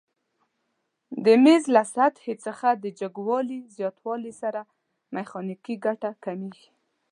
[1.23, 4.61] د میز له سطحې څخه د جګوالي زیاتوالي سره
[5.15, 6.67] میخانیکي ګټه کمیږي؟